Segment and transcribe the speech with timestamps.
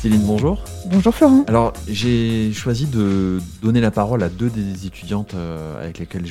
[0.00, 0.62] Céline, bonjour.
[0.86, 1.44] Bonjour Florent.
[1.48, 6.24] Alors, j'ai choisi de donner la parole à deux des étudiantes euh, avec lesquelles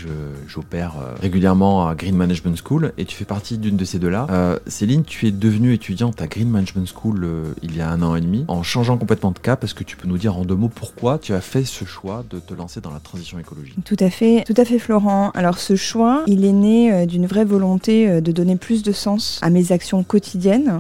[0.48, 4.28] j'opère euh, régulièrement à Green Management School, et tu fais partie d'une de ces deux-là.
[4.30, 7.28] Euh, Céline, tu es devenue étudiante à Green Management School
[7.62, 9.66] il y a un an et demi, en changeant complètement de cap.
[9.66, 12.24] Est-ce que tu peux nous dire en deux mots pourquoi tu as fait ce choix
[12.30, 13.76] de te lancer dans la transition écologique?
[13.84, 15.32] Tout à fait, tout à fait Florent.
[15.36, 19.50] Alors, ce choix, il est né d'une vraie volonté de donner plus de sens à
[19.50, 20.80] mes actions quotidiennes.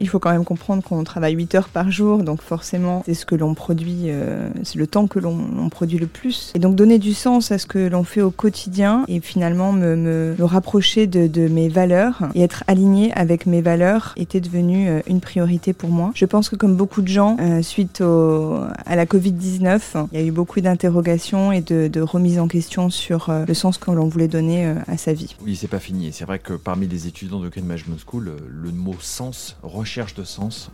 [0.00, 3.34] il faut quand même comprendre qu'on travaille 8 heures par jour, donc forcément, ce que
[3.34, 6.52] l'on produit, euh, c'est le temps que l'on produit le plus.
[6.54, 10.34] Et donc donner du sens à ce que l'on fait au quotidien et finalement me,
[10.40, 15.72] rapprocher de, mes valeurs et être aligné avec mes valeurs était devenu euh, une priorité
[15.72, 16.12] pour moi.
[16.14, 20.24] Je pense que comme beaucoup de gens, euh, suite à la Covid-19, il y a
[20.24, 24.28] eu beaucoup d'interrogations et de, de remises en question sur le sens que l'on voulait
[24.28, 25.34] donner à sa vie.
[25.44, 26.12] Oui, c'est pas fini.
[26.12, 30.24] C'est vrai que parmi les étudiants de Green Management School, le mot sens, recherche de
[30.24, 30.70] sens,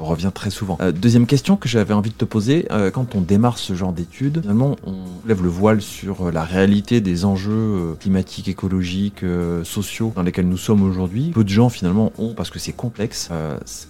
[0.00, 0.78] revient très souvent.
[0.92, 4.40] Deuxième question que j'avais envie de te poser, euh, quand on démarre ce genre d'études,
[4.42, 4.94] finalement, on
[5.26, 9.24] lève le voile sur euh, la réalité des enjeux euh, climatiques, écologiques,
[9.64, 11.30] sociaux dans lesquels nous sommes aujourd'hui.
[11.34, 13.30] Peu de gens finalement ont, parce que c'est complexe,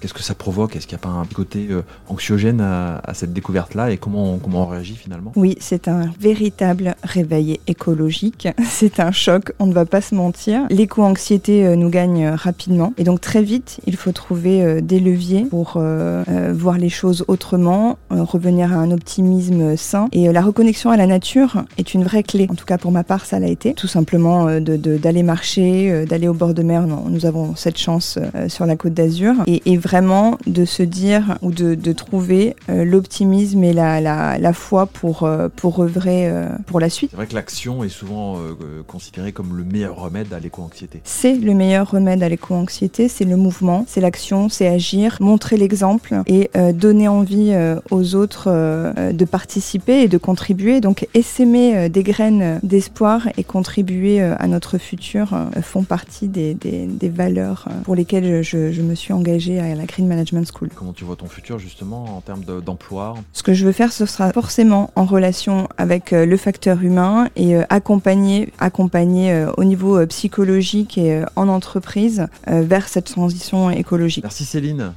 [0.01, 0.77] qu'est-ce que ça provoque?
[0.77, 1.69] Est-ce qu'il n'y a pas un côté
[2.09, 3.91] anxiogène à, cette découverte-là?
[3.91, 5.33] Et comment on, comment on réagit finalement?
[5.37, 8.49] Oui, c'est un véritable réveil écologique.
[8.71, 10.63] C'est un choc, on ne va pas se mentir.
[10.71, 15.81] L'éco-anxiété nous gagne rapidement et donc très vite, il faut trouver des leviers pour
[16.53, 20.09] voir les choses autrement, euh, revenir à un optimisme sain.
[20.13, 22.47] Et euh, la reconnexion à la nature est une vraie clé.
[22.51, 23.75] En tout cas, pour ma part, ça l'a été.
[23.75, 26.87] Tout simplement euh, d'aller marcher, d'aller au bord de mer.
[26.87, 28.19] nous avons cette chance
[28.49, 29.35] sur la côte d'Azur.
[29.47, 34.85] Et, vraiment de se dire ou de, de trouver l'optimisme et la, la, la, foi
[34.87, 36.31] pour, pour œuvrer
[36.67, 37.11] pour la suite.
[37.11, 38.37] C'est vrai que l'action est souvent
[38.87, 41.01] considérée comme le meilleur remède à l'éco-anxiété.
[41.05, 46.23] C'est le meilleur remède à l'éco-anxiété, c'est le mouvement, c'est l'action, c'est agir, montrer l'exemple
[46.27, 46.51] et
[46.81, 47.55] donner envie
[47.91, 48.49] aux autres
[49.01, 50.81] euh, de participer et de contribuer.
[50.81, 55.31] Donc essaimer euh, des graines d'espoir et contribuer euh, à notre futur
[55.63, 60.07] font partie des, des, valeurs pour lesquelles je, je, me suis engagée à la Green
[60.07, 60.71] Management School.
[60.75, 63.15] Comment tu vois ton futur justement en termes d'emploi?
[63.33, 67.57] Ce que je veux faire, ce sera forcément en relation avec le facteur humain et
[67.69, 74.25] accompagner, accompagner au niveau psychologique et en entreprise vers cette transition écologique.
[74.25, 74.89] Merci Céline.